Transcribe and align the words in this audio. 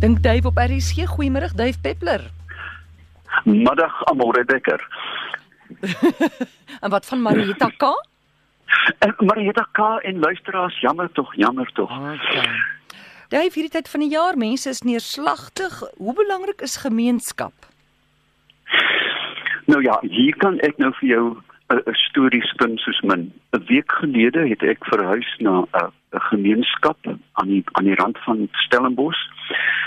Dink 0.00 0.22
Dave 0.22 0.46
op 0.48 0.56
RSG. 0.56 1.04
Goeiemôre 1.06 1.52
Dave 1.54 1.80
Peppler. 1.80 2.30
Middag 3.44 4.04
Amore 4.04 4.44
Becker. 4.44 4.88
en 6.82 6.90
wat 6.90 7.06
van 7.06 7.22
Marieta 7.22 7.68
K? 7.76 7.84
En 8.98 9.14
Marieta 9.18 9.68
K 9.72 9.78
en 9.78 10.18
luisteraars, 10.18 10.80
jammer 10.80 11.12
tog, 11.12 11.34
jammer 11.34 11.70
tog. 11.72 11.90
Okay. 11.90 12.48
Dave, 13.28 13.50
hierdie 13.52 13.70
tyd 13.70 13.88
van 13.88 14.00
die 14.00 14.10
jaar, 14.10 14.36
mense 14.36 14.68
is 14.68 14.80
neerslagtig. 14.80 15.82
Hoe 15.96 16.14
belangrik 16.14 16.60
is 16.60 16.76
gemeenskap? 16.76 17.52
Nou 19.64 19.82
ja, 19.82 19.98
hier 20.00 20.36
kan 20.36 20.58
ek 20.58 20.78
nou 20.78 20.94
vir 21.00 21.08
jou 21.08 21.24
'n 21.68 21.94
storie 22.08 22.42
spin 22.42 22.78
soos 22.78 23.00
min. 23.00 23.32
'n 23.52 23.64
Week 23.66 23.92
gelede 23.92 24.48
het 24.48 24.62
ek 24.62 24.84
verhuis 24.84 25.36
na 25.38 25.60
'n 25.60 25.68
'n 25.84 25.99
gemeenskap 26.10 26.98
aan 27.32 27.48
die 27.48 27.62
aan 27.72 27.84
die 27.84 27.94
rand 27.94 28.18
van 28.18 28.48
Stellenbosch. 28.52 29.28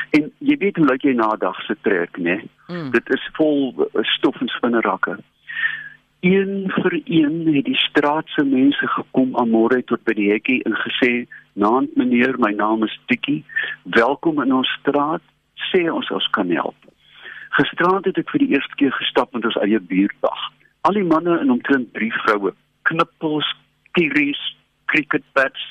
En 0.09 0.31
jy 0.38 0.58
weet 0.58 0.76
hoe 0.76 0.86
lyk 0.86 1.04
jy 1.04 1.14
na 1.14 1.34
'n 1.34 1.40
dag 1.40 1.62
se 1.62 1.76
trek, 1.81 2.18
né? 2.18 2.44
Mm. 2.68 2.91
Dit 2.91 3.09
is 3.09 3.30
vol 3.34 3.90
stof 4.02 4.41
en 4.41 4.48
spinnerakke. 4.48 5.17
Een 6.20 6.72
vir 6.76 7.02
een 7.05 7.54
het 7.55 7.66
die 7.66 7.76
straat 7.76 8.28
se 8.28 8.45
mense 8.45 8.88
gekom 8.88 9.36
aan 9.38 9.50
môre 9.50 9.84
tot 9.84 10.04
by 10.04 10.14
die 10.14 10.31
hekkie 10.31 10.64
en 10.64 10.73
gesê: 10.73 11.28
"Naand 11.54 11.95
meneer, 11.95 12.40
my 12.40 12.52
naam 12.52 12.84
is 12.84 13.00
Tikkie. 13.05 13.44
Welkom 13.84 14.42
in 14.42 14.53
ons 14.53 14.78
straat. 14.80 15.22
Sê 15.55 15.92
ons 15.92 16.12
ons 16.12 16.30
kan 16.30 16.50
help." 16.50 16.76
Gisteraand 17.50 18.05
het 18.05 18.17
ek 18.17 18.30
vir 18.30 18.40
die 18.40 18.53
eerste 18.55 18.76
keer 18.76 18.92
gestap 18.92 19.34
met 19.34 19.45
ons 19.45 19.55
eie 19.55 19.80
buurtdag. 19.80 20.52
Al 20.81 20.94
die 20.94 21.03
manne 21.03 21.40
en 21.40 21.52
omtrent 21.52 21.94
drie 21.94 22.14
vroue, 22.14 22.53
knippels, 22.81 23.55
kieries, 23.92 24.52
cricket 24.93 25.25
bats, 25.38 25.67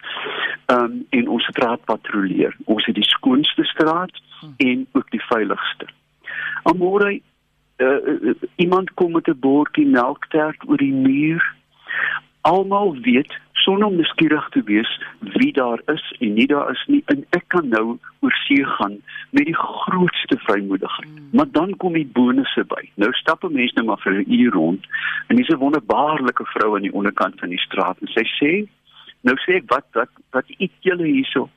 um, 0.74 1.02
in 1.10 1.28
ons 1.28 1.46
straat 1.50 1.84
patrolleer. 1.90 2.56
Ons 2.64 2.86
het 2.88 2.98
die 2.98 3.08
skoonste 3.08 3.64
straat 3.70 4.22
en 4.56 4.86
ook 4.98 5.10
die 5.14 5.22
veiligste. 5.28 5.86
Amore, 6.70 7.20
uh, 7.82 8.34
iemand 8.56 8.94
kom 8.94 9.12
met 9.12 9.28
'n 9.28 9.38
bordjie 9.38 9.86
melktert 9.86 10.68
oor 10.68 10.76
die 10.76 10.92
muur. 10.92 11.54
Almal 12.40 12.96
weet 13.00 13.38
sonder 13.52 13.86
om 13.86 13.96
nuuskierig 13.96 14.48
te 14.48 14.62
wees 14.62 15.00
wie 15.18 15.52
daar 15.52 15.80
is 15.86 16.14
en 16.18 16.34
nie 16.34 16.46
daar 16.46 16.70
is 16.70 16.84
nie 16.86 17.02
en 17.06 17.24
ek 17.30 17.44
kan 17.54 17.68
nou 17.68 17.98
oor 18.20 18.34
see 18.46 18.64
gaan 18.64 18.96
met 19.30 19.46
die 19.46 19.56
grootste 19.56 20.38
vrymoedigheid. 20.46 21.10
Mm. 21.10 21.28
Maar 21.30 21.50
dan 21.50 21.76
kom 21.76 21.92
die 21.92 22.08
bonusse 22.12 22.64
by. 22.64 22.82
Nou 22.94 23.12
stap 23.12 23.44
'n 23.44 23.52
mens 23.52 23.72
net 23.72 23.84
nou 23.84 23.86
maar 23.86 24.02
vir 24.04 24.12
'n 24.12 24.32
uur 24.32 24.52
rond 24.52 24.86
en 25.26 25.36
dis 25.36 25.48
'n 25.48 25.62
wonderbaarlike 25.64 26.44
vrou 26.44 26.76
aan 26.76 26.88
die 26.88 26.92
onderkant 26.92 27.38
van 27.38 27.48
die 27.48 27.64
straat 27.68 27.96
en 28.00 28.08
sy 28.08 28.26
sê 28.40 28.52
nou 29.26 29.36
sê 29.44 29.58
ek 29.60 29.68
wat 29.72 29.86
wat 29.98 30.10
wat 30.36 30.48
eet 30.58 30.74
julle 30.86 31.06
hierso? 31.06 31.48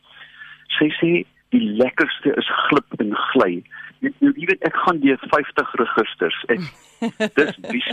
Sy 0.78 0.90
sê 1.00 1.12
die 1.56 1.64
lekkerste 1.82 2.34
is 2.40 2.50
glip 2.68 3.00
en 3.00 3.14
gly. 3.32 3.64
Nou 4.02 4.32
jy 4.34 4.50
weet 4.52 4.66
ek 4.68 4.78
gaan 4.86 5.02
deur 5.04 5.22
50 5.32 5.76
registers. 5.82 6.40
Ek 6.54 6.64
dis 7.40 7.60
dis 7.72 7.92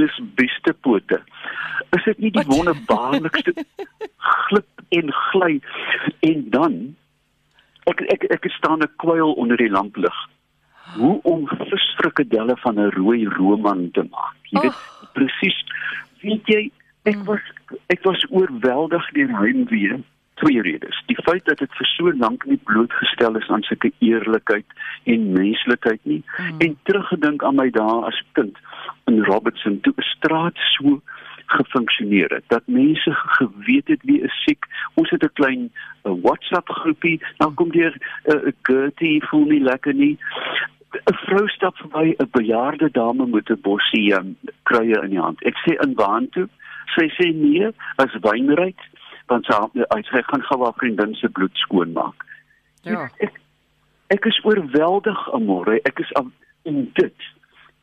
dis 0.00 0.18
beste 0.38 0.74
pote. 0.86 1.20
Is 1.96 2.04
dit 2.06 2.24
nie 2.24 2.32
die 2.34 2.46
wonderbaarlikste 2.48 3.54
glip 4.48 4.86
en 4.98 5.12
gly 5.30 5.52
en 6.30 6.48
dan 6.54 6.80
ek 7.90 8.02
ek 8.14 8.26
ek 8.34 8.50
staan 8.56 8.82
'n 8.84 8.92
kwyl 9.02 9.32
onder 9.34 9.56
die 9.56 9.72
lamplig. 9.72 10.16
Hoe 10.96 11.20
om 11.22 11.48
visfrikadelle 11.70 12.56
van 12.64 12.80
'n 12.80 12.92
rooi 12.96 13.24
roman 13.38 13.90
te 13.92 14.04
maak. 14.10 14.36
Jy 14.52 14.60
weet 14.60 14.76
oh. 14.76 15.12
presies. 15.12 15.58
Weet 16.20 16.46
jy 16.46 16.70
ek 17.02 17.16
mm. 17.16 17.24
was 17.24 17.40
ek 17.86 18.02
was 18.02 18.26
oorweldig 18.30 19.10
deur 19.16 19.34
heimwee 19.40 19.98
twee 20.38 20.62
redes. 20.62 21.02
Die 21.06 21.18
feit 21.26 21.44
dat 21.44 21.58
dit 21.58 21.72
vir 21.74 21.86
so 21.86 22.12
lank 22.14 22.44
nie 22.46 22.60
blootgestel 22.70 23.36
is 23.40 23.48
aan 23.48 23.64
sulke 23.66 23.90
eerlikheid 23.98 24.66
en 25.04 25.32
menslikheid 25.32 26.00
nie 26.02 26.22
mm. 26.24 26.60
en 26.66 26.76
teruggedink 26.82 27.44
aan 27.44 27.58
my 27.58 27.70
dae 27.74 28.02
as 28.10 28.22
kind 28.38 28.58
in 29.10 29.24
Robertson 29.24 29.80
toe 29.80 29.94
'n 29.96 30.10
straat 30.14 30.58
so 30.74 31.00
gefunksioneer 31.48 32.30
het 32.30 32.44
dat 32.46 32.66
mense 32.66 33.12
geweet 33.14 33.88
het 33.88 34.02
wie 34.02 34.20
is 34.22 34.42
siek 34.44 34.66
ons 34.94 35.10
het 35.10 35.24
'n 35.24 35.38
klein 35.40 35.62
uh, 36.04 36.12
WhatsApp 36.22 36.68
groepie 36.68 37.20
dan 37.36 37.54
kom 37.54 37.72
jy 37.72 37.88
'n 37.88 38.00
uh, 38.34 38.52
Gertie 38.62 39.24
voel 39.26 39.44
nie 39.44 39.62
lekker 39.62 39.94
nie 39.94 40.18
'n 40.92 41.16
vrou 41.24 41.48
stap 41.48 41.76
verby 41.76 42.14
'n 42.18 42.28
bejaarde 42.30 42.90
dame 42.90 43.26
met 43.26 43.50
'n 43.50 43.60
bossie 43.60 44.14
um, 44.14 44.36
kruie 44.62 45.02
in 45.02 45.10
die 45.10 45.24
hand 45.26 45.42
ek 45.42 45.56
sê 45.64 45.72
in 45.86 45.94
waan 45.94 46.28
toe 46.28 46.48
sy 46.94 47.08
sê 47.16 47.32
nee 47.34 47.70
as 47.96 48.14
wynryk 48.24 48.80
want 49.28 49.48
sy 49.50 50.02
sy 50.10 50.22
gaan 50.30 50.44
gou 50.48 50.64
haar 50.64 50.76
vriendin 50.80 51.14
se 51.14 51.28
bloed 51.28 51.56
skoon 51.60 51.92
maak. 51.92 52.24
Ja. 52.82 53.08
Ek, 53.24 53.40
ek 54.14 54.28
is 54.30 54.38
oorweldig 54.44 55.24
amore. 55.36 55.80
Ek 55.88 56.00
is 56.00 56.12
am, 56.20 56.32
in 56.68 56.88
dit 56.96 57.28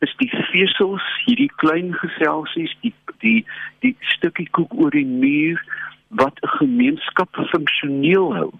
is 0.03 0.13
die 0.19 0.29
vesels, 0.51 1.05
hierdie 1.25 1.51
klein 1.61 1.94
geselsies, 2.01 2.73
die 2.83 2.94
die 3.23 3.41
die 3.85 3.95
stukkie 4.15 4.47
koek 4.57 4.73
oor 4.75 4.94
die 4.94 5.07
muur 5.07 5.61
wat 6.19 6.39
'n 6.41 6.57
gemeenskap 6.59 7.29
funksioneel 7.51 8.33
hou 8.35 8.51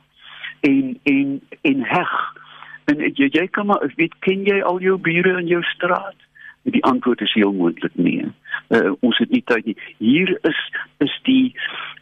en 0.62 1.00
en 1.04 1.42
en 1.62 1.84
heg. 1.84 2.14
En 2.86 3.00
jy 3.00 3.30
jy 3.32 3.48
kan 3.48 3.68
maar 3.68 3.94
weet 3.96 4.16
ken 4.20 4.46
jy 4.46 4.62
al 4.62 4.80
jou 4.80 4.98
bure 4.98 5.40
in 5.40 5.48
jou 5.48 5.64
straat? 5.64 6.18
Die 6.66 6.84
antwoord 6.84 7.22
is 7.22 7.34
heel 7.34 7.54
moontlik 7.54 7.92
nee. 7.94 8.26
Uh, 8.70 8.92
ons 9.00 9.18
het 9.18 9.30
nie 9.30 9.44
tyd 9.46 9.66
nie. 9.66 9.78
Hier 9.98 10.32
is 10.42 10.62
is 10.98 11.20
die 11.24 11.54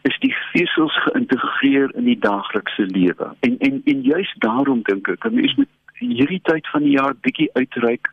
is 0.08 0.16
die 0.20 0.32
vesels 0.52 0.96
geïntegreer 1.04 1.92
in 1.94 2.04
die 2.08 2.18
daaglikse 2.18 2.86
lewe. 2.86 3.34
En 3.40 3.58
en 3.58 3.82
en 3.84 4.00
juist 4.02 4.40
daarom 4.40 4.80
dink 4.88 5.08
ek, 5.08 5.28
mens 5.32 5.54
moet 5.60 5.68
hierdie 5.98 6.40
tyd 6.42 6.68
van 6.72 6.82
die 6.82 6.96
jaar 6.96 7.14
bietjie 7.20 7.50
uitreik. 7.52 8.08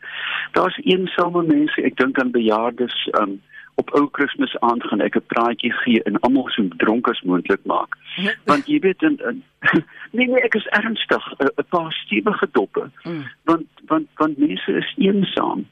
Daar's 0.51 0.77
eensame 0.83 1.43
mense, 1.47 1.81
ek 1.81 1.97
dink 1.97 2.19
aan 2.19 2.35
bejaardes, 2.35 2.97
um 3.21 3.39
op 3.79 3.93
ou 3.97 4.05
Kersfees 4.11 4.53
aand 4.59 4.83
gaan 4.83 5.01
ek 5.01 5.15
'n 5.17 5.29
praatjie 5.33 5.71
gee 5.81 6.03
en 6.03 6.19
almal 6.19 6.49
so 6.49 6.67
dronk 6.83 7.07
as 7.07 7.21
moontlik 7.21 7.63
maak. 7.65 7.97
Want 8.45 8.67
jy 8.67 8.79
weet 8.79 9.03
en, 9.03 9.17
en 9.29 9.43
nee 10.15 10.27
nee, 10.27 10.43
ek 10.43 10.55
is 10.55 10.67
ernstig, 10.79 11.23
'n 11.39 11.69
paar 11.69 11.91
stewige 12.03 12.47
doppe. 12.51 12.89
Mm. 13.03 13.23
Want 13.43 13.67
want 13.87 14.07
want 14.15 14.37
mense 14.37 14.71
is 14.71 14.93
eensaam 14.97 15.65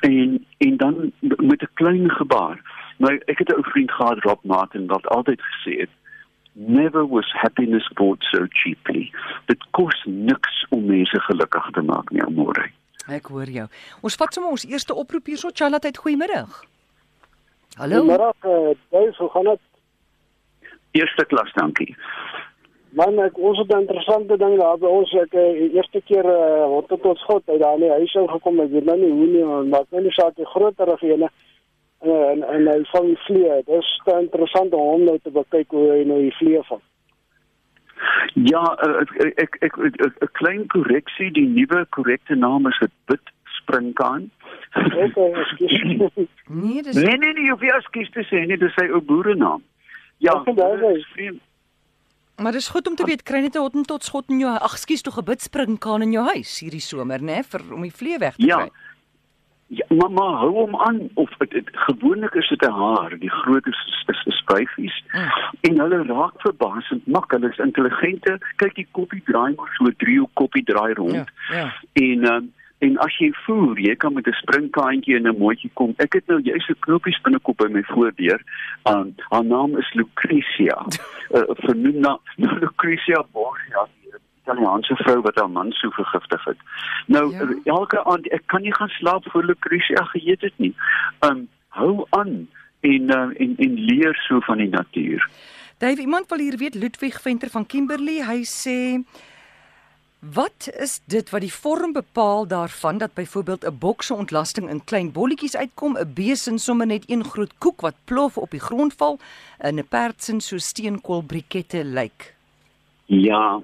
en 0.00 0.46
en 0.58 0.76
dan 0.76 1.12
met 1.20 1.62
'n 1.62 1.74
klein 1.74 2.10
gebaar. 2.10 2.60
Nou 2.96 3.20
ek 3.26 3.38
het 3.38 3.48
'n 3.48 3.54
ou 3.54 3.62
vriend 3.62 3.90
gehad 3.90 4.18
Rob 4.18 4.44
Martin 4.44 4.86
wat 4.86 5.06
altyd 5.06 5.40
gesê 5.40 5.80
het 5.80 5.90
never 6.54 7.04
was 7.06 7.32
happiness 7.32 7.88
bought 7.94 8.24
so 8.30 8.46
cheaply. 8.50 9.10
Dit 9.46 9.64
kos 9.70 10.04
niks 10.06 10.66
om 10.70 10.86
mense 10.86 11.20
gelukkig 11.20 11.70
te 11.70 11.82
maak 11.82 12.10
nie, 12.10 12.22
môre. 12.30 12.70
Ek 13.10 13.26
hoor 13.26 13.50
jou. 13.50 13.66
Ons 14.00 14.16
vat 14.16 14.32
sommer 14.32 14.54
ons 14.54 14.64
eerste 14.64 14.94
oproep 14.94 15.26
hierso 15.26 15.50
Charlotte 15.52 15.90
goeiemiddag. 15.98 16.62
Hallo. 17.76 18.04
Goeiemiddag, 18.06 18.34
uh, 18.48 19.18
hoe 19.18 19.30
gaan 19.30 19.50
dit? 19.50 19.60
Eerste 20.90 21.24
klas, 21.26 21.52
dankie. 21.52 21.96
Man, 22.94 23.18
ek 23.18 23.38
ons 23.38 23.58
het 23.58 23.72
'n 23.74 23.80
interessante 23.80 24.36
ding 24.36 24.58
daar 24.58 24.78
by 24.78 24.86
ons 24.86 25.12
ek 25.12 25.34
uh, 25.34 25.74
eerste 25.74 26.00
keer 26.06 26.24
uh, 26.24 26.68
wat 26.74 26.88
tot 26.88 27.04
ons 27.04 27.24
God 27.24 27.42
uit 27.48 27.60
daar 27.60 27.74
in 27.74 27.80
die 27.80 27.90
huis 27.90 28.14
ou 28.14 28.28
gekom 28.28 28.60
ek 28.60 28.70
weet 28.70 28.84
nou 28.84 28.98
nie 28.98 29.10
hoe 29.10 29.26
nie 29.26 29.44
maar 29.44 29.84
weet 29.90 30.02
nie 30.02 30.14
saak 30.14 30.36
die 30.36 30.46
groter 30.46 30.86
regene 30.86 31.28
uh, 32.02 32.30
en 32.30 32.42
en 32.42 32.66
hy 32.66 32.80
vang 32.92 33.06
die 33.06 33.22
vlee 33.26 33.62
dit 33.66 33.76
is 33.78 34.00
te 34.04 34.18
interessant 34.18 34.74
om 34.74 34.80
hom 34.80 35.04
nou 35.04 35.18
te 35.18 35.30
bekyk 35.30 35.70
hoe 35.70 35.90
hy 35.90 36.04
nou 36.04 36.20
die 36.22 36.36
vlee 36.38 36.62
vang 36.70 36.84
Ja, 38.34 38.62
ek 39.38 39.56
ek 39.60 39.76
'n 39.78 40.28
klein 40.32 40.66
korreksie, 40.66 41.30
die 41.32 41.48
nuwe 41.48 41.86
korrekte 41.90 42.34
naam 42.34 42.66
is 42.66 42.78
'n 42.82 42.90
bit 43.06 43.26
springkaan. 43.44 44.30
Okay, 44.74 45.32
nee, 46.46 46.82
dis 46.82 46.94
Nee, 46.94 47.16
nee, 47.16 47.32
nee, 47.32 47.44
jy 47.44 47.50
hoef 47.50 47.60
nie 47.60 47.72
as 47.72 47.86
kies 47.90 48.10
te 48.10 48.24
sê 48.30 48.46
nie, 48.46 48.56
dis 48.56 48.74
sy 48.74 48.88
ou 48.90 49.00
boere 49.00 49.34
naam. 49.34 49.62
Ja, 50.18 50.42
dit 50.44 50.96
is 50.96 51.06
vreemd. 51.14 51.40
Maar 52.36 52.52
dis 52.52 52.68
goed 52.68 52.86
om 52.88 52.94
te 52.94 53.04
weet 53.04 53.22
kry 53.22 53.40
net 53.40 53.54
'n 53.54 53.58
hottentot 53.66 54.04
skot 54.04 54.30
in 54.30 54.38
jou 54.38 54.50
ag 54.50 54.78
skus 54.78 55.02
toe 55.02 55.12
gebid 55.12 55.40
springkaan 55.40 56.02
in 56.02 56.12
jou 56.12 56.24
huis 56.24 56.60
hierdie 56.60 56.80
somer 56.80 57.20
nê 57.22 57.42
vir 57.42 57.60
om 57.72 57.82
die 57.82 57.94
vlee 57.94 58.18
weg 58.18 58.36
te 58.36 58.46
ja. 58.46 58.56
kry. 58.56 58.70
Ja, 59.66 59.86
maar 59.88 60.10
maar 60.10 60.34
hou 60.38 60.50
hom 60.50 60.76
aan 60.76 61.08
of 61.14 61.30
dit 61.38 61.70
gewoonlik 61.72 62.34
is 62.34 62.48
dit 62.48 62.62
'n 62.62 62.70
haar, 62.70 63.18
die 63.18 63.30
groot 63.30 63.66
spyfies. 64.44 65.04
Mm. 65.12 65.30
En 65.60 65.78
hulle 65.80 66.02
raak 66.02 66.34
verbasend 66.36 67.06
mak, 67.06 67.30
hulle 67.30 67.48
is 67.48 67.58
intelligente. 67.58 68.38
Kyk 68.56 68.74
die 68.74 68.88
koppie 68.90 69.22
draai 69.24 69.54
maar 69.54 69.72
so 69.78 69.90
drie 69.96 70.28
koppie 70.32 70.64
draai 70.64 70.92
rond. 70.94 71.14
Ja. 71.50 71.56
ja. 71.56 71.72
En 71.92 72.32
um, 72.32 72.52
En 72.84 72.98
as 73.04 73.14
jy 73.16 73.30
voel 73.44 73.78
jy 73.80 73.94
kan 73.96 74.12
met 74.12 74.26
'n 74.28 74.40
springkaantjie 74.42 75.16
en 75.16 75.28
'n 75.28 75.38
mootjie 75.38 75.70
kom. 75.72 75.94
Ek 75.96 76.12
het 76.12 76.26
nou 76.26 76.40
jous 76.40 76.68
'n 76.68 76.76
knoopie 76.86 77.16
binnekop 77.22 77.56
by 77.56 77.68
my 77.70 77.82
voordeur. 77.82 78.40
Um, 78.84 79.14
haar 79.30 79.44
naam 79.44 79.78
is 79.78 79.94
Lucretia. 79.94 80.78
uh, 81.36 81.42
vernoem 81.66 81.98
na 82.00 82.18
nou 82.36 82.58
Lucretia 82.58 83.24
Borgia, 83.32 83.86
die 84.02 84.12
Italiaanse 84.42 84.96
vrou 84.96 85.20
wat 85.20 85.34
haar 85.34 85.50
man 85.50 85.72
so 85.72 85.90
vergiftig 85.90 86.44
het. 86.44 86.58
Nou 87.06 87.32
ja? 87.32 87.48
elke 87.64 88.04
aand 88.04 88.28
ek 88.28 88.42
kan 88.46 88.62
nie 88.62 88.74
gaan 88.74 88.88
slaap 88.88 89.24
voor 89.30 89.44
Lucretia 89.44 90.04
geëet 90.04 90.40
het 90.40 90.56
nie. 90.56 90.74
Um 91.20 91.48
hou 91.68 92.06
aan 92.10 92.48
en 92.80 93.02
uh, 93.02 93.30
en 93.40 93.54
en 93.56 93.74
leer 93.74 94.14
so 94.28 94.40
van 94.40 94.58
die 94.58 94.68
natuur. 94.68 95.28
Dave, 95.78 96.00
iemand 96.00 96.28
wil 96.28 96.38
hier 96.38 96.56
weet 96.56 96.74
Ludwig 96.74 97.20
Venter 97.20 97.50
van 97.50 97.66
Kimberley, 97.66 98.20
hy 98.22 98.44
sê 98.44 99.02
Wat 100.32 100.70
is 100.80 101.00
dit 101.04 101.30
wat 101.30 101.40
die 101.40 101.52
vorm 101.52 101.92
bepaal 101.92 102.46
daarvan 102.46 102.98
dat 102.98 103.14
byvoorbeeld 103.14 103.64
'n 103.66 103.78
bok 103.78 104.02
se 104.02 104.14
ontlasting 104.14 104.70
in 104.70 104.84
klein 104.84 105.12
bolletjies 105.12 105.56
uitkom, 105.56 105.96
'n 105.98 106.12
besin 106.14 106.58
sommer 106.58 106.86
net 106.86 107.10
een 107.10 107.24
groot 107.24 107.58
koek 107.58 107.80
wat 107.80 107.94
plof 108.04 108.38
op 108.38 108.50
die 108.50 108.60
grond 108.60 108.94
val, 108.94 109.18
en 109.58 109.78
'n 109.78 109.88
perdsin 109.88 110.40
so 110.40 110.56
steenkoolbrikette 110.56 111.84
lyk? 111.84 112.34
Ja, 113.06 113.60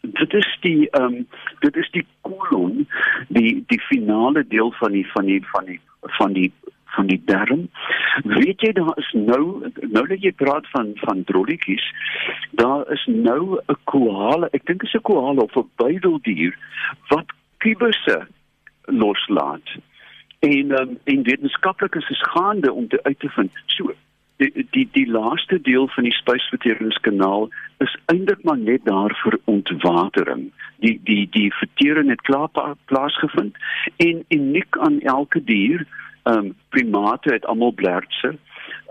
dit 0.00 0.32
is 0.32 0.58
die 0.60 0.90
ehm 0.90 1.04
um, 1.04 1.28
dit 1.58 1.76
is 1.76 1.90
die 1.90 2.06
kolon, 2.20 2.88
die 3.28 3.64
die 3.66 3.80
finale 3.80 4.46
deel 4.46 4.72
van 4.72 4.92
die 4.92 5.06
van 5.12 5.24
die 5.24 5.46
van 5.46 5.64
die 5.64 5.80
van 6.00 6.32
die 6.32 6.52
van 6.98 7.06
die 7.06 7.20
darm. 7.24 7.68
Weet 8.24 8.64
jy 8.66 8.72
daar 8.76 8.96
is 9.02 9.10
nou 9.14 9.42
nou 9.94 10.04
dat 10.10 10.22
jy 10.22 10.32
praat 10.42 10.66
van 10.74 10.90
van 11.04 11.24
drolletjies, 11.30 11.86
daar 12.62 12.82
is 12.96 13.04
nou 13.06 13.58
'n 13.58 13.78
koala, 13.84 14.48
ek 14.52 14.66
dink 14.66 14.80
dit 14.82 14.90
is 14.90 14.98
'n 14.98 15.06
koala 15.10 15.46
of 15.46 15.56
'n 15.56 15.70
buideldier 15.76 16.58
wat 17.08 17.28
kubusse 17.58 18.18
loslaat. 18.84 19.68
En 20.38 20.66
um, 20.80 20.98
en 21.04 21.22
wetenskaplikes 21.22 22.08
is 22.08 22.28
gaande 22.34 22.72
om 22.72 22.88
te 22.88 23.02
uit 23.02 23.18
te 23.18 23.28
vind. 23.28 23.50
So 23.66 23.94
die 24.38 24.66
die 24.70 24.88
die 24.92 25.06
laaste 25.10 25.60
deel 25.60 25.88
van 25.88 26.06
die 26.06 26.14
spysverteringskanaal 26.14 27.48
is 27.84 27.96
eintlik 28.12 28.42
maar 28.46 28.58
net 28.58 28.84
daar 28.84 29.14
vir 29.22 29.38
ontwatering. 29.44 30.50
Die 30.84 31.00
die 31.04 31.28
die 31.30 31.50
vertering 31.54 32.08
het 32.08 32.20
klaar 32.20 32.74
plaasgevind 32.84 33.56
en 33.96 34.24
uniek 34.28 34.78
aan 34.78 35.00
elke 35.00 35.44
dier 35.44 35.86
ehm 36.28 36.38
um, 36.38 36.54
primate 36.68 37.32
het 37.32 37.46
almal 37.46 37.72
blertse 37.72 38.36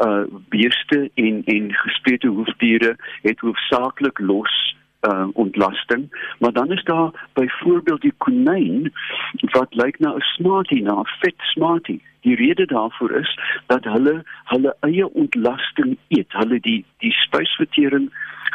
uh 0.06 0.24
beeste 0.50 1.10
en 1.14 1.42
en 1.46 1.74
gesplete 1.74 2.28
hoefdiere 2.28 2.96
het 3.22 3.40
hoofsaaklik 3.40 4.20
los 4.20 4.76
uh 5.02 5.28
ontlasting. 5.34 6.34
Maar 6.40 6.52
dan 6.52 6.72
is 6.72 6.84
daar 6.84 7.28
byvoorbeeld 7.34 8.02
die 8.02 8.14
konyn 8.18 8.94
wat 9.40 9.76
lyk 9.76 10.00
na 10.00 10.14
'n 10.16 10.22
smartie 10.36 10.82
na 10.84 11.00
'n 11.00 11.14
vet 11.20 11.40
smartie 11.54 12.02
die 12.22 12.36
rede 12.36 12.66
daarvoor 12.66 13.12
is 13.12 13.40
dat 13.66 13.84
hulle 13.84 14.24
hulle 14.44 14.76
eie 14.80 15.14
ontlasting 15.14 15.98
eet. 16.08 16.32
Hulle 16.34 16.60
die 16.60 16.86
die 16.98 17.12
spysvertering 17.12 18.10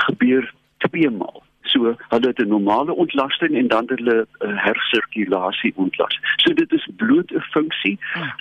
gebeur 0.07 0.55
twee 0.79 1.11
maal 1.11 1.43
So 1.73 1.95
hulle 2.09 2.29
het 2.29 2.39
'n 2.39 2.49
normale 2.49 2.95
ontlasting 2.95 3.57
en 3.57 3.69
dan 3.69 3.85
hulle 3.87 4.27
'n 4.27 4.47
uh, 4.47 4.65
hersirkulasie 4.65 5.73
ontlas. 5.77 6.19
So 6.37 6.55
dit 6.55 6.73
is 6.73 6.89
bloot 6.97 7.31
'n 7.31 7.41
funksie 7.41 7.99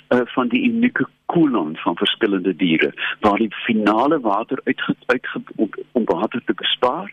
uh, 0.08 0.20
van 0.24 0.48
die 0.48 0.62
unieke 0.62 1.06
koolon 1.26 1.76
van 1.76 1.96
verskillende 1.96 2.56
diere 2.56 2.92
waar 3.20 3.38
die 3.38 3.54
finale 3.54 4.20
water 4.20 4.60
uit 4.64 4.82
uit 5.06 5.28
om, 5.56 5.70
om 5.92 6.04
water 6.04 6.42
te 6.44 6.54
bespaar 6.54 7.12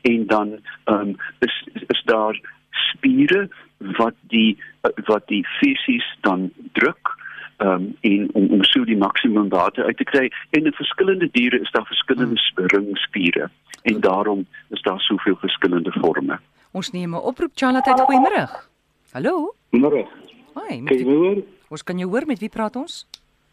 en 0.00 0.26
dan 0.26 0.58
um, 0.84 1.16
is 1.38 1.68
is 1.86 2.02
daar 2.04 2.40
spiere 2.70 3.48
wat 3.78 4.14
die 4.20 4.58
wat 5.04 5.28
die 5.28 5.46
fisies 5.58 6.16
dan 6.20 6.50
druk 6.72 7.14
um, 7.58 7.96
en 8.00 8.28
om 8.32 8.46
om 8.46 8.64
so 8.64 8.84
die 8.84 8.96
maksimum 8.96 9.48
water 9.48 9.84
uit 9.84 9.96
te 9.96 10.04
kry 10.04 10.30
en 10.50 10.64
in 10.64 10.72
verskillende 10.72 11.28
diere 11.32 11.60
is 11.60 11.70
daar 11.70 11.86
verskillende 11.86 12.40
hmm. 12.54 13.50
En 13.86 14.00
daarom 14.00 14.46
is 14.68 14.82
daar 14.82 15.00
soveel 15.00 15.36
verskillende 15.36 15.92
forme. 15.92 16.38
Ons 16.72 16.90
neem 16.90 17.10
'n 17.14 17.26
oproep 17.30 17.52
Charlotte, 17.54 17.90
goeiemôre. 17.90 18.44
Hallo. 19.12 19.54
Môre. 19.70 20.06
Hoi, 20.54 20.80
met 20.80 21.02
wie? 21.02 21.44
Ons 21.68 21.82
kan 21.82 21.98
jou 21.98 22.10
hoor 22.10 22.26
met 22.26 22.38
wie 22.38 22.48
praat 22.48 22.76
ons? 22.76 23.06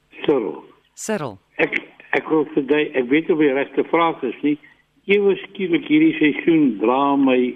Cyril. 0.09 0.63
Cyril. 0.94 1.38
Ek 1.56 1.81
ek 2.09 2.30
wil 2.30 2.45
vir 2.53 2.63
jy 2.63 2.81
ek 2.94 3.09
weet 3.09 3.30
of 3.30 3.39
die 3.39 3.53
regte 3.53 3.83
vraag 3.83 4.24
is 4.24 4.41
nie. 4.41 4.57
Ewe 5.06 5.35
skielik 5.35 5.88
hierdie 5.88 6.13
seisoen 6.18 6.77
dra 6.79 7.15
my 7.15 7.56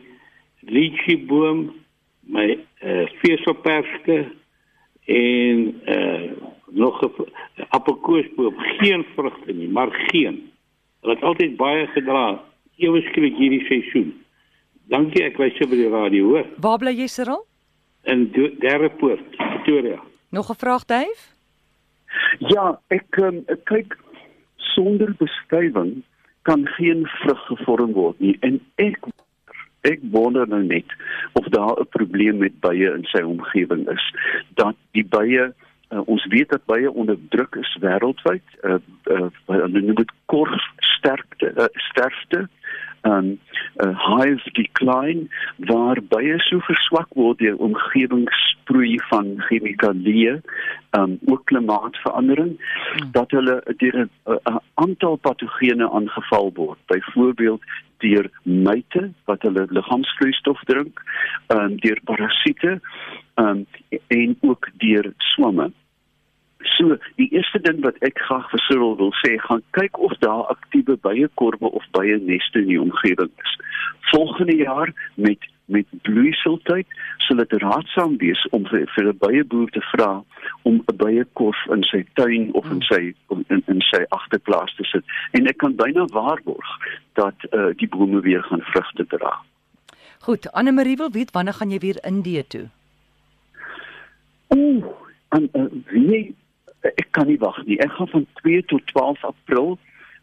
lycheeboom, 0.68 1.72
my 2.22 2.48
uh, 2.58 3.06
veselperske 3.22 4.18
en 5.06 5.82
uh, 5.88 6.32
nog 6.72 7.02
'n 7.04 7.32
appelkoesboom, 7.70 8.56
geen 8.80 9.06
vrugte 9.16 9.54
nie, 9.54 9.70
maar 9.70 9.92
geen. 10.12 10.52
Hulle 11.02 11.14
het 11.16 11.24
altyd 11.24 11.56
baie 11.58 11.88
gedra 11.88 12.44
ewe 12.78 13.02
skielik 13.10 13.38
hierdie 13.40 13.64
seisoen. 13.68 14.14
Dankie, 14.92 15.24
ek 15.28 15.38
wys 15.42 15.58
by 15.60 15.76
die 15.76 15.90
radio, 15.92 16.32
hoor. 16.32 16.46
Waar 16.64 16.80
bly 16.80 16.94
jy, 16.96 17.08
Cyril? 17.12 17.44
In 18.08 18.30
derde 18.62 18.90
poort, 19.00 19.24
Pretoria. 19.36 20.00
Nog 20.32 20.50
'n 20.50 20.56
vraag, 20.56 20.86
Dave? 20.86 21.22
Ja, 22.40 22.80
ek 22.88 23.18
um, 23.18 23.44
kyk 23.66 23.98
sonder 24.56 25.16
beskrywing 25.20 26.04
kan 26.42 26.68
geen 26.78 27.06
vrug 27.06 27.46
gevorm 27.46 27.92
word 27.94 28.20
nie 28.20 28.38
en 28.40 28.60
ek 28.76 28.98
ek 29.82 30.00
wonder 30.12 30.48
nou 30.48 30.64
net 30.64 30.86
of 31.34 31.46
daar 31.56 31.80
'n 31.80 31.90
probleem 31.90 32.38
met 32.38 32.60
bye 32.60 32.88
in 32.94 33.06
sy 33.12 33.22
omgewing 33.22 33.88
is 33.90 34.06
dat 34.56 34.76
die 34.92 35.04
bye 35.04 35.54
Uh, 35.88 36.02
ons 36.06 36.26
weet 36.26 36.50
dat 36.50 36.66
baie 36.68 36.92
onderdruk 36.92 37.56
is 37.56 37.78
wêreldwyd. 37.80 38.44
Uh, 38.62 38.76
uh, 39.08 39.28
hulle 39.48 39.82
noem 39.82 39.96
dit 39.96 40.10
korf 40.26 40.66
sterkte 40.84 41.54
uh, 41.56 41.70
sterfte 41.72 42.42
hive 44.08 44.52
decline 44.58 45.28
waar 45.72 46.02
baie 46.14 46.40
so 46.48 46.60
verswak 46.68 47.14
word 47.20 47.40
deur 47.44 47.58
omgewingssproei 47.68 48.98
van 49.10 49.34
chemikalieë 49.50 50.38
um 51.00 51.18
ook 51.26 51.46
klimaatsverandering 51.52 52.54
hmm. 52.58 53.12
dat 53.12 53.32
hulle 53.32 53.58
deur 53.84 53.98
'n 54.04 54.60
aantal 54.74 55.16
patogene 55.16 55.90
aangeval 56.00 56.52
word 56.54 56.80
byvoorbeeld 56.94 57.62
deur 57.98 58.30
myte 58.44 59.10
wat 59.26 59.42
hulle 59.42 59.66
liggaamsvloeistof 59.70 60.64
drink 60.72 61.04
um 61.48 61.76
deur 61.86 62.00
parasiete 62.04 62.80
um 63.36 63.66
en 64.08 64.38
ook 64.42 64.70
deur 64.78 65.14
swamme 65.18 65.72
So, 66.78 66.98
die 67.18 67.30
eerste 67.34 67.60
ding 67.66 67.82
wat 67.82 67.98
ek 68.06 68.20
graag 68.28 68.50
vir 68.52 68.62
Cyril 68.68 68.98
wil 69.00 69.14
sê, 69.24 69.34
gaan 69.42 69.64
kyk 69.78 69.98
of 69.98 70.14
daar 70.22 70.46
aktiewe 70.54 70.98
byekorwe 71.02 71.72
of 71.74 71.86
bye 71.98 72.18
neste 72.22 72.62
in 72.62 72.70
die 72.70 72.82
omgewing 72.82 73.32
is. 73.42 73.54
Volgende 74.12 74.56
jaar 74.56 74.94
met 75.16 75.48
met 75.68 75.88
bloeiseltyd 76.02 76.88
sal 77.18 77.42
dit 77.42 77.54
raadsaam 77.60 78.14
wees 78.22 78.40
om 78.56 78.64
vir, 78.72 78.86
vir 78.96 79.08
'n 79.10 79.18
byeboer 79.20 79.70
te 79.76 79.82
vra 79.92 80.24
om 80.64 80.76
'n 80.80 80.98
byekorf 81.02 81.60
in 81.76 81.84
sy 81.84 82.06
tuin 82.14 82.54
of 82.54 82.70
in 82.72 82.82
sy 82.82 83.14
in, 83.50 83.64
in 83.68 83.82
sy 83.82 84.06
agterplaas 84.10 84.76
te 84.76 84.84
sit. 84.84 85.04
En 85.32 85.48
ek 85.48 85.58
kan 85.58 85.76
byna 85.76 86.06
waarborg 86.06 86.72
dat 87.14 87.36
uh, 87.52 87.74
die 87.76 87.88
bome 87.88 88.22
weer 88.22 88.44
gaan 88.44 88.62
vrugte 88.62 89.06
dra. 89.08 89.34
Goed, 90.20 90.52
Anne 90.52 90.72
Marie 90.72 90.98
wil 90.98 91.12
weet 91.12 91.32
wanneer 91.32 91.54
gaan 91.54 91.72
jy 91.72 91.80
weer 91.80 92.00
Indië 92.06 92.48
toe? 92.48 92.70
Ooh, 94.48 94.86
en 95.30 95.50
uh, 95.54 95.66
wie 95.92 96.36
ek 96.82 97.08
kan 97.12 97.28
nie 97.28 97.40
wag 97.42 97.58
nie. 97.66 97.80
Ek 97.80 97.92
gaan 97.92 98.08
van 98.08 98.26
2 98.42 98.66
tot 98.66 98.88
12 98.94 99.24
April 99.34 99.78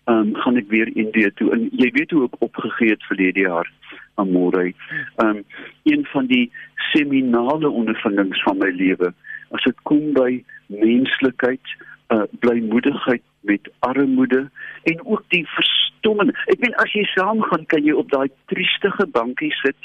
ehm 0.04 0.16
um, 0.18 0.34
gaan 0.36 0.56
ek 0.60 0.68
weer 0.68 0.90
Indië 0.96 1.30
toe. 1.34 1.50
En 1.52 1.68
jy 1.72 1.90
weet 1.92 2.10
hoe 2.10 2.24
ek 2.24 2.42
opgegee 2.44 2.92
het 2.92 3.04
verlede 3.08 3.40
jaar 3.40 3.70
aan 4.14 4.30
Morey. 4.30 4.74
Ehm 5.16 5.28
um, 5.28 5.44
een 5.82 6.04
van 6.12 6.26
die 6.26 6.52
seminale 6.92 7.68
ondervindings 7.68 8.42
van 8.42 8.58
my 8.58 8.70
lewe 8.70 9.14
as 9.54 9.62
dit 9.62 9.80
kom 9.88 10.12
by 10.16 10.42
menslikheid, 10.66 11.74
uh, 12.12 12.24
blymoedigheid 12.42 13.22
met 13.46 13.70
armoede 13.86 14.48
en 14.82 15.06
ook 15.06 15.24
die 15.28 15.44
verstomming. 16.04 16.34
Ek 16.52 16.60
weet 16.60 16.76
as 16.82 16.92
jy 16.92 17.04
saam 17.14 17.42
gaan 17.48 17.64
kan 17.66 17.84
jy 17.84 17.94
op 17.96 18.10
daai 18.10 18.28
triestige 18.52 19.06
bankie 19.12 19.52
sit 19.62 19.76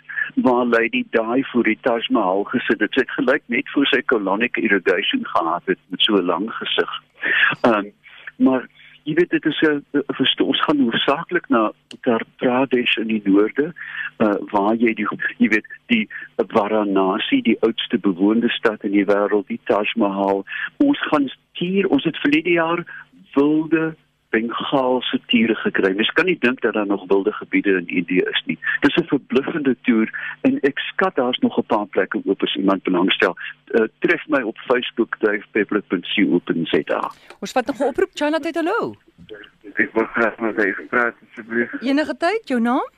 waar 0.44 0.66
Lady 0.66 1.06
Di 1.12 1.44
voor 1.52 1.64
die 1.64 1.78
Taj 1.82 2.08
Mahal 2.10 2.44
gesit 2.52 2.80
het. 2.80 2.94
Sy 2.94 3.06
het 3.06 3.16
gelyk 3.18 3.44
net 3.48 3.70
voor 3.74 3.86
sy 3.88 4.02
colonic 4.02 4.58
irrigation 4.58 5.24
gehad 5.26 5.64
het 5.66 5.80
met 5.90 6.02
so 6.02 6.16
'n 6.16 6.26
lang 6.26 6.50
gesig. 6.52 6.92
Ehm 7.64 7.74
um, 7.74 7.92
maar 8.38 8.68
jy 9.04 9.14
weet 9.16 9.30
dit 9.30 9.46
is 9.46 9.62
'n 9.62 9.84
verstoors 10.08 10.62
gaan 10.64 10.80
hoofsaaklik 10.80 11.50
na 11.50 11.72
Uttar 11.94 12.24
Pradesh 12.38 12.98
in 12.98 13.08
die 13.08 13.22
noorde 13.26 13.74
uh, 14.18 14.36
waar 14.52 14.76
jy 14.76 14.94
die 14.94 15.08
jy 15.38 15.48
weet 15.48 15.68
die 15.88 16.08
Varanasi 16.36 17.42
die 17.42 17.58
oudste 17.62 17.98
bewoonde 17.98 18.50
stad 18.50 18.84
in 18.84 18.92
die 18.92 19.06
wêreld 19.06 19.48
die 19.48 19.60
Taj 19.64 19.92
Mahal 19.96 20.46
ons 20.78 21.00
gaan 21.10 21.30
hier 21.54 21.88
ons 21.88 22.04
het 22.04 22.18
verlede 22.18 22.52
jaar 22.52 22.84
wilde 23.34 23.96
Bengaalse 24.29 25.19
tiere 25.27 25.55
gekry. 25.55 25.93
Mens 25.95 26.12
kan 26.13 26.25
nie 26.25 26.38
dink 26.39 26.62
dat 26.62 26.74
daar 26.74 26.86
nog 26.86 27.07
wilde 27.07 27.31
gebiede 27.31 27.69
in 27.69 27.88
Indië 27.88 28.21
is 28.31 28.43
nie. 28.45 28.59
Dis 28.79 28.95
'n 28.95 29.03
verbluffende 29.03 29.75
toer 29.81 30.09
en 30.41 30.59
ek 30.62 30.79
skat 30.79 31.15
daar's 31.15 31.39
nog 31.39 31.57
'n 31.57 31.65
paar 31.65 31.86
plekke 31.86 32.21
oop 32.25 32.43
as 32.43 32.55
iemand 32.55 32.83
belangstel. 32.83 33.38
Uh, 33.67 33.88
tref 34.00 34.27
my 34.27 34.41
op 34.41 34.57
Facebook 34.57 35.15
dave.peppler.co.za. 35.19 37.12
Ons 37.39 37.51
vat 37.51 37.65
nog 37.65 37.79
'n 37.79 37.83
oproep 37.83 38.09
China 38.13 38.39
tyd 38.39 38.55
hallo. 38.55 38.95
Ek 39.74 39.93
wil 39.93 40.05
graag 40.05 40.39
met 40.39 40.55
jou 40.55 40.86
praat 40.89 41.15
asseblief. 41.29 41.81
Enige 41.81 42.17
tyd, 42.17 42.41
jou 42.48 42.62
naam? 42.62 42.89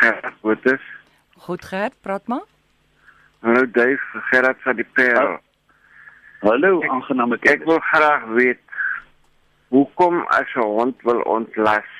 Ja, 0.00 0.32
wat 0.40 0.64
is? 0.64 0.80
Goed 1.36 1.64
Gert, 1.64 1.94
praat 2.00 2.26
maar. 2.26 2.44
Hallo 3.40 3.70
Dave, 3.70 4.02
Gerard 4.12 4.62
van 4.62 4.76
die 4.76 4.86
Parel. 4.92 5.38
Hallo, 6.40 6.82
aangenaam 6.82 7.32
ek. 7.36 7.44
Ek 7.48 7.64
wil 7.64 7.78
graag 7.78 8.24
weet 8.36 8.65
Hoekom 9.76 10.22
as 10.38 10.48
'n 10.56 10.68
hond 10.78 11.02
wil 11.08 11.20
ontlas 11.38 11.90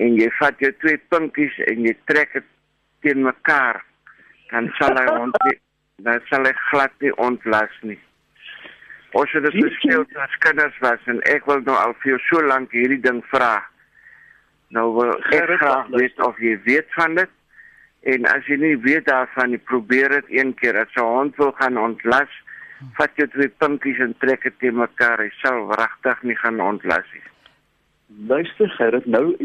en 0.00 0.14
jy 0.16 0.30
vat 0.40 0.58
jou 0.64 0.72
twee 0.80 0.98
pinkies 1.12 1.56
en 1.70 1.84
jy 1.84 1.94
trek 2.08 2.32
dit 2.32 2.48
teen 3.04 3.22
mekaar 3.22 3.84
dan 4.50 4.70
sal 4.78 4.96
hy 4.96 5.06
hond 5.12 5.36
nie, 5.44 5.58
dan 6.06 6.20
sal 6.30 6.46
hy 6.48 6.52
glad 6.70 6.94
nie 7.04 7.12
ontlas 7.28 7.74
nie. 7.82 7.98
Ons 9.18 9.32
het 9.36 9.44
dit 9.48 9.56
gespeel 9.56 10.04
as 10.24 10.36
kinders 10.44 10.76
was 10.84 11.04
en 11.12 11.20
ek 11.32 11.46
wil 11.48 11.60
nou 11.66 11.76
al 11.76 11.94
vir 12.00 12.14
jou 12.14 12.20
so 12.28 12.44
lank 12.44 12.72
hierdie 12.76 13.00
ding 13.04 13.20
vra. 13.32 13.56
Nou 14.76 14.90
wil 14.96 15.14
ek 15.32 15.54
graag 15.60 15.92
weet 15.96 16.20
of 16.24 16.40
jy 16.44 16.56
weet 16.66 16.88
van 16.96 17.16
dit. 17.20 17.30
En 18.12 18.28
as 18.30 18.44
jy 18.46 18.58
nie 18.60 18.76
weet 18.84 19.08
daarvan 19.08 19.50
nie, 19.52 19.60
probeer 19.70 20.12
dit 20.20 20.36
een 20.40 20.52
keer. 20.60 20.76
As 20.80 20.92
'n 20.96 21.04
hond 21.04 21.36
wil 21.36 21.52
gaan 21.60 21.78
ontlas, 21.78 22.32
vat 22.98 23.10
jy 23.16 23.26
twee 23.32 23.48
pinkies 23.48 23.98
en 23.98 24.14
trek 24.18 24.42
dit 24.42 24.58
te 24.58 24.70
mekaar. 24.70 25.22
Hy 25.22 25.30
sal 25.42 25.66
wragtig 25.66 26.22
nie 26.22 26.36
gaan 26.36 26.60
ontlas 26.60 27.06
nie. 27.14 27.24
Luister 28.28 28.70
Gerrit, 28.76 29.06
nou 29.06 29.36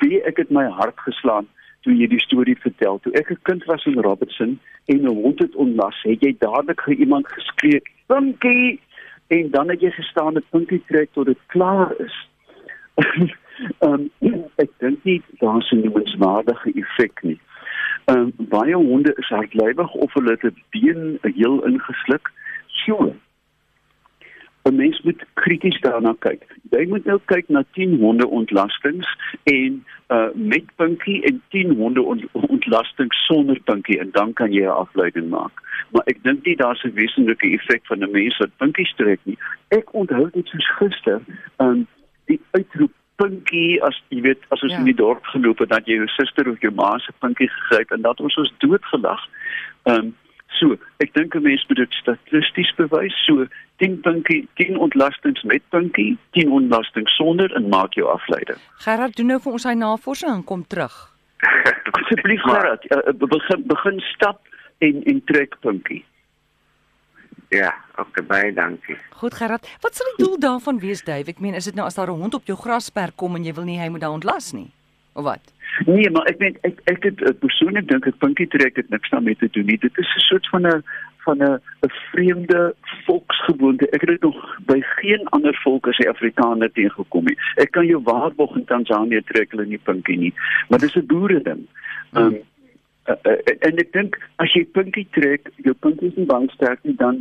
wie 0.00 0.22
ek 0.28 0.36
het 0.42 0.50
my 0.50 0.66
hart 0.68 0.98
geslaan 1.06 1.46
toe 1.84 1.94
jy 1.96 2.08
die 2.08 2.20
storie 2.20 2.56
vertel. 2.60 2.98
Toe 3.04 3.12
ek 3.20 3.30
'n 3.30 3.40
kind 3.42 3.64
was 3.64 3.84
in 3.86 4.00
Robertson 4.00 4.58
en 4.86 5.00
'n 5.02 5.22
hond 5.22 5.38
het 5.38 5.54
onlas, 5.54 6.02
het 6.02 6.20
jy 6.20 6.36
dadelik 6.38 6.80
vir 6.82 6.94
iemand 6.94 7.28
geskree, 7.28 7.82
"Pinkie!" 8.06 8.80
en 9.28 9.50
dan 9.50 9.68
het 9.68 9.80
jy 9.80 9.90
gestaan 9.90 10.32
met 10.32 10.50
Pinkie 10.50 10.82
trek 10.86 11.08
tot 11.12 11.26
dit 11.26 11.38
klaar 11.46 11.92
is. 11.98 12.14
Ehm 13.78 14.08
ek 14.56 14.70
dink 14.78 15.04
nie 15.04 15.22
daar's 15.38 15.70
'n 15.70 15.80
noemenswaardige 15.80 16.72
effek 16.74 17.22
nie. 17.22 17.40
Ehm 18.04 18.18
um, 18.18 18.32
baie 18.36 18.74
honde 18.74 19.14
is 19.16 19.28
hardlywig 19.28 19.92
of 19.92 20.12
hulle 20.12 20.30
het 20.30 20.42
'n 20.44 20.62
been 20.70 21.18
heel 21.22 21.64
ingesluk. 21.64 22.32
So, 22.74 23.14
'n 24.64 24.76
mens 24.76 25.00
moet 25.02 25.24
krities 25.34 25.80
daarna 25.80 26.14
kyk. 26.18 26.46
Jy 26.70 26.86
moet 26.88 27.04
nou 27.04 27.18
kyk 27.24 27.48
na 27.48 27.64
10 27.76 27.98
honde 28.00 28.26
ontlastings 28.28 29.08
en 29.42 29.84
uh 30.08 30.28
met 30.34 30.64
pinkie 30.76 31.22
en 31.28 31.42
10 31.48 31.74
honde 31.76 32.02
ont, 32.02 32.24
ontlastings 32.32 33.24
sonder 33.26 33.60
pinkie 33.64 33.98
en 34.00 34.10
dan 34.12 34.32
kan 34.32 34.52
jy 34.52 34.64
'n 34.64 34.80
afleiding 34.84 35.28
maak. 35.28 35.60
Maar 35.92 36.02
ek 36.06 36.22
dink 36.22 36.44
nie 36.44 36.56
daar's 36.56 36.84
'n 36.84 36.94
wesenlike 36.94 37.50
effek 37.50 37.86
van 37.86 37.98
'n 37.98 38.10
mens 38.10 38.38
wat 38.38 38.56
pinkie 38.56 38.86
strek 38.86 39.20
nie. 39.22 39.38
Ek 39.68 39.92
onthou 39.92 40.30
dit 40.30 40.48
soos 40.48 40.70
gister, 40.78 41.20
um 41.58 41.86
die 42.26 42.40
uitroep 42.50 42.92
pinkie 43.16 43.82
as 43.82 44.02
jy 44.08 44.20
weet 44.20 44.40
as 44.48 44.62
ons 44.62 44.72
ja. 44.72 44.78
in 44.78 44.84
die 44.84 44.94
dorp 44.94 45.24
geloop 45.24 45.58
het 45.58 45.68
dat 45.68 45.86
jy 45.86 45.94
jou 45.94 46.06
suster 46.06 46.48
of 46.50 46.60
jou 46.60 46.72
ma 46.74 46.98
se 46.98 47.12
pinkie 47.18 47.48
gegryp 47.48 47.90
en 47.90 48.02
dat 48.02 48.20
ons 48.20 48.36
ons 48.36 48.54
doodgelag. 48.58 49.28
Um 49.82 50.14
So, 50.54 50.76
ek 51.02 51.12
dink 51.14 51.34
'n 51.34 51.42
mens 51.42 51.64
moet 51.68 51.76
dit 51.76 51.92
statisties 51.92 52.74
bewys. 52.74 53.16
So 53.26 53.46
10 53.76 54.00
pinkie, 54.00 54.48
10 54.54 54.78
ontlastings 54.78 55.42
met 55.42 55.62
pinkie, 55.68 56.18
10 56.30 56.50
ontlastings 56.50 57.16
sonder 57.16 57.52
en 57.54 57.68
maak 57.68 57.94
jou 57.94 58.08
afleiding. 58.08 58.58
Gerard 58.86 59.16
doen 59.16 59.26
nou 59.26 59.40
vir 59.40 59.52
ons 59.52 59.62
sy 59.62 59.74
navorsing 59.74 60.32
en 60.32 60.44
kom 60.44 60.66
terug. 60.66 60.94
Asseblief 61.98 62.42
Gerard, 62.42 62.84
uh, 62.90 63.12
begin 63.18 63.66
begin 63.66 64.00
stap 64.00 64.40
en 64.78 65.02
en 65.04 65.24
trek 65.24 65.58
pinkie. 65.60 66.04
Ja, 67.48 67.74
okay, 67.98 68.24
baie 68.26 68.52
dankie. 68.52 68.96
Goed 69.10 69.34
Gerard, 69.34 69.68
wat 69.80 69.94
sal 69.94 70.06
die 70.14 70.24
doel 70.24 70.38
daarvan 70.38 70.78
wees, 70.78 71.02
Dave? 71.02 71.30
Ek 71.30 71.42
meen, 71.42 71.54
is 71.54 71.64
dit 71.64 71.74
nou 71.74 71.86
as 71.86 71.94
daar 71.94 72.10
'n 72.10 72.20
hond 72.20 72.34
op 72.34 72.46
jou 72.46 72.58
grasperk 72.58 73.16
kom 73.16 73.36
en 73.36 73.44
jy 73.44 73.54
wil 73.54 73.64
nie 73.64 73.78
hy 73.78 73.88
moet 73.88 74.00
daar 74.00 74.16
ontlas 74.16 74.52
nie? 74.52 74.70
Of 75.14 75.24
wat? 75.24 75.52
Nee, 75.86 76.10
maar 76.10 76.26
ek 76.30 76.38
weet 76.38 76.58
ek 76.62 76.80
ek 76.90 77.02
het 77.02 77.20
uh, 77.22 77.32
persoonlik 77.38 77.88
dink 77.90 78.06
ek 78.06 78.18
pinkie 78.22 78.46
trek 78.50 78.76
het 78.78 78.90
niks 78.90 79.10
daarmee 79.10 79.36
te 79.38 79.48
doen 79.50 79.66
nie. 79.66 79.78
Dit 79.78 79.98
is 79.98 80.14
'n 80.16 80.26
soort 80.28 80.48
van 80.48 80.66
'n 80.66 80.82
van 81.24 81.42
'n 81.42 81.58
'n 81.86 81.92
vreemde 82.10 82.74
volksgewoonte. 83.06 83.88
Ek 83.90 84.00
het 84.00 84.10
dit 84.10 84.22
nog 84.22 84.58
by 84.66 84.80
geen 84.80 85.26
ander 85.36 85.58
volk 85.62 85.86
as 85.88 85.96
die 85.96 86.08
Afrikaner 86.08 86.72
teëgekom 86.72 87.24
nie. 87.24 87.38
Ek 87.54 87.70
kan 87.70 87.86
jou 87.86 88.02
waarborg 88.02 88.56
in 88.56 88.64
Tansanië 88.64 89.22
trek 89.24 89.50
hulle 89.50 89.66
nie 89.66 89.78
pinkie 89.78 90.18
nie, 90.18 90.34
maar 90.68 90.78
dis 90.78 90.96
'n 90.96 91.06
boere 91.06 91.42
ding. 91.42 91.66
Um, 92.12 92.38
Uh, 93.04 93.14
uh, 93.28 93.36
en 93.68 93.80
ek 93.82 93.90
dink 93.92 94.14
as 94.40 94.52
jy 94.56 94.62
pinkie 94.72 95.04
trek, 95.12 95.50
jou 95.66 95.74
pinkie 95.84 96.08
is 96.08 96.16
nie 96.16 96.24
baie 96.28 96.48
sterk 96.54 96.80
nie, 96.88 96.96
dan 96.96 97.20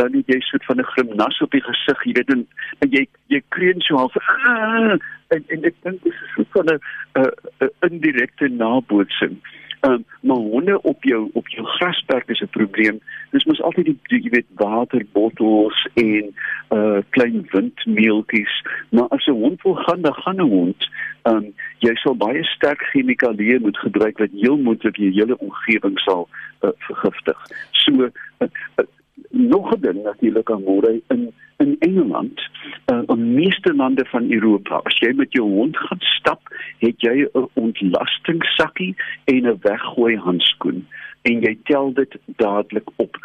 dan 0.00 0.16
jy 0.26 0.38
soort 0.42 0.66
van 0.66 0.82
'n 0.82 0.90
grimnas 0.94 1.38
op 1.46 1.54
die 1.54 1.62
gesig, 1.62 2.04
jy 2.06 2.14
weet 2.18 2.32
en, 2.34 2.46
en 2.82 2.90
jy 2.90 3.06
jy 3.30 3.40
kreun 3.54 3.80
so 3.86 3.96
half 3.96 4.16
"Ah!" 4.18 4.98
en 5.30 5.44
en 5.48 5.64
ek 5.70 5.78
dink 5.86 6.02
dis 6.02 6.18
van 6.56 6.66
'n 6.74 6.78
'n 7.22 7.30
'n 7.62 7.70
indirekte 7.90 8.48
nabootsing. 8.48 9.38
Um, 9.84 10.04
maar 10.20 10.36
honde 10.36 10.82
op 10.82 11.04
jou 11.04 11.30
op 11.32 11.48
jou 11.48 11.66
grasperk 11.66 12.28
is 12.28 12.40
'n 12.40 12.48
probleem. 12.50 13.00
Dis 13.30 13.44
mos 13.44 13.62
altyd 13.62 13.84
die, 13.84 13.98
die 14.02 14.22
jy 14.22 14.30
weet 14.30 14.46
waterbottels 14.54 15.88
en 15.94 16.34
uh 16.70 16.98
klein 17.10 17.46
windmeeltjies, 17.50 18.62
maar 18.90 19.08
as 19.08 19.26
'n 19.26 19.40
hond 19.42 19.62
wil 19.62 19.74
gaan, 19.74 20.00
dan 20.00 20.14
gaan 20.14 20.36
'n 20.36 20.48
hond. 20.48 20.88
Um 21.22 21.54
jy 21.78 21.94
sal 21.94 22.14
baie 22.14 22.44
sterk 22.44 22.82
chemikalieë 22.92 23.58
moet 23.60 23.78
gebruik 23.78 24.18
wat 24.18 24.30
heel 24.30 24.56
moontlik 24.56 24.96
jou 24.96 25.10
hele 25.10 25.38
omgewing 25.38 25.98
sal 25.98 26.28
uh, 26.60 26.70
vergiftig. 26.78 27.38
So 27.70 27.92
uh, 27.92 28.10
uh, 28.38 28.84
nog 29.32 29.72
'n 29.74 29.80
ding 29.80 30.02
natuurlik 30.02 30.50
aan 30.50 30.62
môre 30.62 31.00
in 31.08 31.32
in 31.56 31.76
Engeland, 31.78 32.40
uh, 32.86 33.02
in 33.06 33.34
meeste 33.34 33.74
lande 33.74 34.04
van 34.04 34.32
Europa, 34.32 34.80
as 34.82 34.98
jy 34.98 35.12
met 35.14 35.32
jou 35.32 35.46
hond 35.50 35.76
gaan 35.76 36.00
stap, 36.00 36.40
het 36.78 37.00
jy 37.00 37.28
'n 37.32 37.48
ontlastingssakkie 37.54 38.94
en 39.24 39.46
'n 39.46 39.58
weggooi 39.60 40.16
handskoen 40.16 40.86
en 41.22 41.40
jy 41.40 41.58
tel 41.64 41.92
dit 41.92 42.16
dadelik 42.36 42.88
op. 42.96 43.16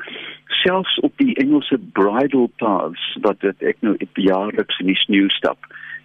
Selfs 0.46 1.00
op 1.00 1.14
die 1.16 1.36
Engelse 1.36 1.80
bridle 1.94 2.50
paths 2.62 3.18
wat 3.22 3.40
dit 3.40 3.62
ek 3.62 3.78
nou 3.80 3.98
jaarliks 4.14 4.80
in 4.80 4.92
die 4.92 5.02
sneeu 5.02 5.30
stap. 5.30 5.58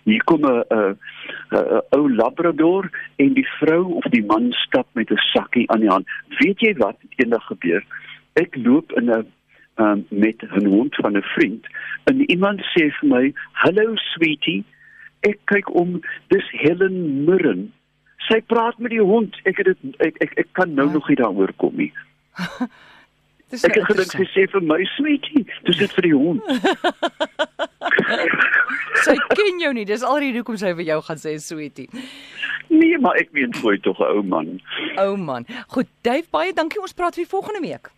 Hier 0.04 0.24
kom 0.24 0.44
'n 0.44 0.64
'n 0.70 1.82
ou 1.90 2.14
labrador 2.14 2.90
en 3.16 3.32
die 3.34 3.48
vrou 3.58 3.84
of 3.92 4.04
die 4.10 4.24
man 4.24 4.52
stap 4.52 4.86
met 4.92 5.10
'n 5.10 5.26
sakkie 5.32 5.70
aan 5.70 5.80
die 5.80 5.88
hand. 5.88 6.06
Weet 6.38 6.60
jy 6.60 6.74
wat 6.76 6.96
eendag 7.16 7.46
gebeur? 7.46 7.84
Ek 8.32 8.56
loop 8.56 8.92
in 8.92 9.10
'n 9.10 9.26
um, 9.78 10.06
met 10.10 10.36
'n 10.42 10.66
hond 10.66 10.94
van 10.94 11.16
'n 11.16 11.22
vriend 11.22 11.66
en 12.04 12.30
iemand 12.30 12.60
sê 12.60 12.90
vir 13.00 13.08
my, 13.08 13.32
"Hallo 13.52 13.94
sweetie." 13.96 14.64
Ek 15.22 15.38
kyk 15.44 15.74
om, 15.74 16.00
dis 16.28 16.44
Helen 16.50 17.24
Mirren. 17.24 17.72
Sy 18.28 18.40
praat 18.40 18.78
met 18.78 18.90
die 18.90 19.00
hond. 19.00 19.36
Ek 19.44 19.56
het 19.56 19.66
dit 19.66 19.78
ek 20.00 20.16
ek, 20.22 20.32
ek 20.38 20.46
kan 20.52 20.74
nou 20.74 20.86
Ja. 20.86 20.92
nog 20.92 21.08
nie 21.08 21.16
daaroor 21.16 21.52
kom 21.56 21.76
nie. 21.76 21.92
Dis 23.50 23.64
Ek 23.64 23.74
het 23.74 23.84
gedink 23.84 24.10
sy 24.10 24.24
sê 24.32 24.50
vir 24.50 24.62
my 24.62 24.84
sweetie, 24.84 25.44
dis 25.64 25.76
dit 25.76 25.92
vir 25.92 26.02
die 26.02 26.14
hond. 26.16 26.42
Sy 29.04 29.14
ken 29.34 29.58
jou 29.60 29.72
nie. 29.76 29.84
Dis 29.84 30.02
alreeds 30.06 30.36
hoekom 30.40 30.56
sy 30.56 30.72
vir 30.78 30.84
jou 30.88 31.00
gaan 31.02 31.20
sê 31.20 31.34
sweetie. 31.42 31.88
Nee, 32.68 32.98
maar 32.98 33.16
ek 33.20 33.28
weet 33.36 33.56
gooi 33.60 33.78
tog 33.84 34.00
ou 34.00 34.22
man. 34.22 34.60
Ou 34.96 35.16
man. 35.16 35.46
Goed, 35.68 35.86
Dave, 36.00 36.24
baie 36.30 36.52
dankie. 36.56 36.80
Ons 36.80 36.92
praat 36.96 37.16
weer 37.16 37.26
volgende 37.28 37.60
week. 37.60 37.90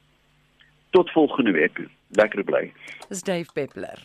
Tot 0.95 1.11
volgende 1.11 1.51
week. 1.51 1.81
Lekker 2.09 2.45
bly. 2.45 2.73
Dis 3.09 3.23
Dave 3.23 3.51
Peppler. 3.53 3.99